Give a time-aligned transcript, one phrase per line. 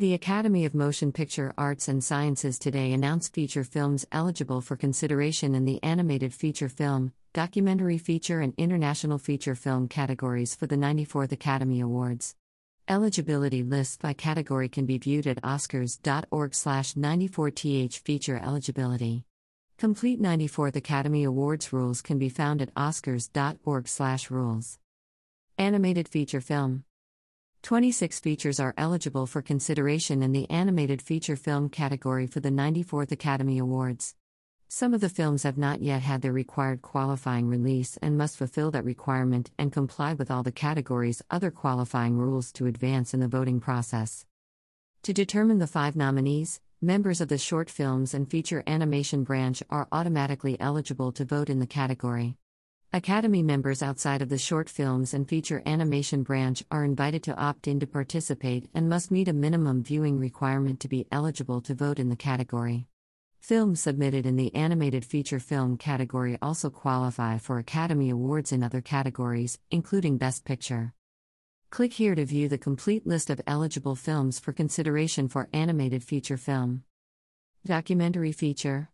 [0.00, 5.54] The Academy of Motion Picture Arts and Sciences today announced feature films eligible for consideration
[5.54, 11.32] in the animated feature film, documentary feature, and international feature film categories for the 94th
[11.32, 12.34] Academy Awards.
[12.88, 19.26] Eligibility lists by category can be viewed at oscars.org/94th feature eligibility.
[19.76, 24.78] Complete 94th Academy Awards rules can be found at oscars.org/rules.
[25.58, 26.84] Animated feature film
[27.62, 33.12] 26 features are eligible for consideration in the animated feature film category for the 94th
[33.12, 34.14] Academy Awards.
[34.68, 38.70] Some of the films have not yet had their required qualifying release and must fulfill
[38.70, 43.28] that requirement and comply with all the categories' other qualifying rules to advance in the
[43.28, 44.24] voting process.
[45.02, 49.88] To determine the five nominees, members of the short films and feature animation branch are
[49.92, 52.36] automatically eligible to vote in the category.
[52.92, 57.68] Academy members outside of the short films and feature animation branch are invited to opt
[57.68, 62.00] in to participate and must meet a minimum viewing requirement to be eligible to vote
[62.00, 62.88] in the category.
[63.38, 68.80] Films submitted in the animated feature film category also qualify for Academy Awards in other
[68.80, 70.92] categories, including Best Picture.
[71.70, 76.36] Click here to view the complete list of eligible films for consideration for animated feature
[76.36, 76.82] film.
[77.64, 78.90] Documentary feature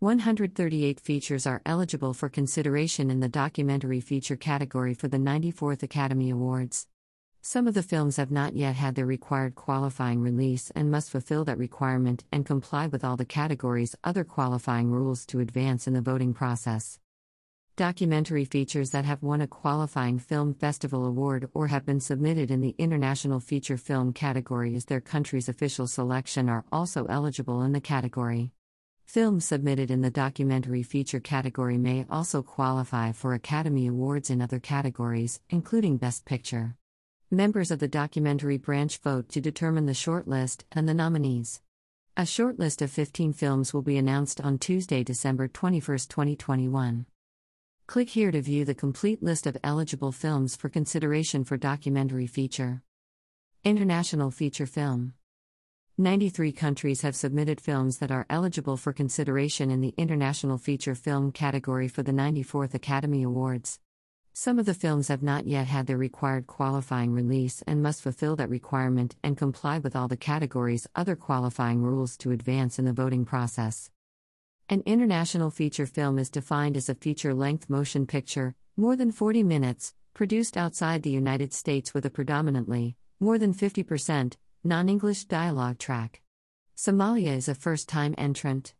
[0.00, 6.30] 138 features are eligible for consideration in the documentary feature category for the 94th Academy
[6.30, 6.86] Awards.
[7.42, 11.44] Some of the films have not yet had their required qualifying release and must fulfill
[11.44, 16.00] that requirement and comply with all the categories' other qualifying rules to advance in the
[16.00, 16.98] voting process.
[17.76, 22.62] Documentary features that have won a qualifying film festival award or have been submitted in
[22.62, 27.82] the international feature film category as their country's official selection are also eligible in the
[27.82, 28.50] category.
[29.10, 34.60] Films submitted in the documentary feature category may also qualify for Academy Awards in other
[34.60, 36.76] categories, including Best Picture.
[37.28, 41.60] Members of the documentary branch vote to determine the shortlist and the nominees.
[42.16, 47.06] A shortlist of 15 films will be announced on Tuesday, December 21, 2021.
[47.88, 52.84] Click here to view the complete list of eligible films for consideration for documentary feature.
[53.64, 55.14] International feature film.
[56.00, 61.30] 93 countries have submitted films that are eligible for consideration in the International Feature Film
[61.30, 63.78] category for the 94th Academy Awards.
[64.32, 68.34] Some of the films have not yet had their required qualifying release and must fulfill
[68.36, 72.94] that requirement and comply with all the categories' other qualifying rules to advance in the
[72.94, 73.90] voting process.
[74.70, 79.42] An international feature film is defined as a feature length motion picture, more than 40
[79.42, 85.78] minutes, produced outside the United States with a predominantly, more than 50%, non English dialogue
[85.78, 86.20] track.
[86.76, 88.74] Somalia is a first time entrant.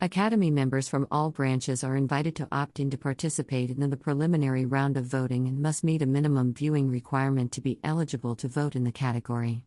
[0.00, 4.64] Academy members from all branches are invited to opt in to participate in the preliminary
[4.64, 8.74] round of voting and must meet a minimum viewing requirement to be eligible to vote
[8.74, 9.62] in the category.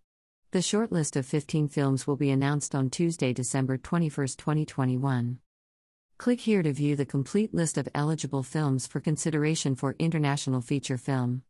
[0.51, 5.37] The shortlist of 15 films will be announced on Tuesday, December 21, 2021.
[6.17, 10.97] Click here to view the complete list of eligible films for consideration for International Feature
[10.97, 11.43] Film.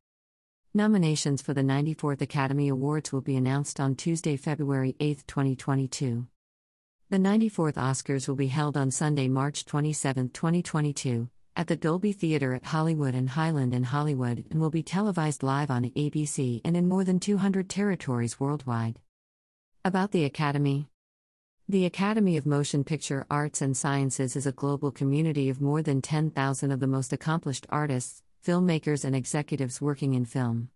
[0.78, 6.28] Nominations for the 94th Academy Awards will be announced on Tuesday, February 8, 2022.
[7.10, 12.54] The 94th Oscars will be held on Sunday, March 27, 2022, at the Dolby Theatre
[12.54, 16.88] at Hollywood and Highland in Hollywood and will be televised live on ABC and in
[16.88, 19.00] more than 200 territories worldwide.
[19.84, 20.90] About the Academy
[21.68, 26.04] The Academy of Motion Picture Arts and Sciences is a global community of more than
[26.04, 30.70] 10,000 of the most accomplished artists, filmmakers, and executives working in film.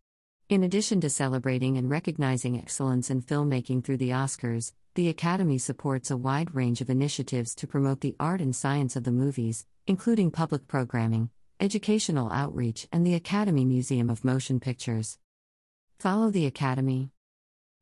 [0.50, 6.12] In addition to celebrating and recognizing excellence in filmmaking through the Oscars, the Academy supports
[6.12, 10.32] a wide range of initiatives to promote the art and science of the movies, including
[10.32, 11.30] public programming,
[11.60, 15.18] educational outreach, and the Academy Museum of Motion Pictures.
[16.00, 17.12] Follow the Academy.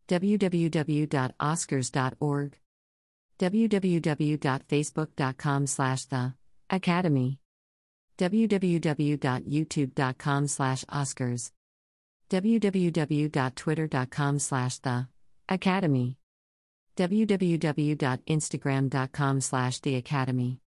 [0.08, 2.58] www.oscars.org
[3.40, 6.34] www.facebook.com slash the
[6.70, 7.40] academy
[8.20, 11.52] www.youtube.com slash oscars
[12.30, 15.08] www.twitter.com slash the
[15.48, 16.18] academy
[16.98, 20.58] www.instagram.com slash the academy